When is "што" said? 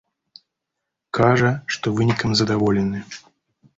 1.75-1.85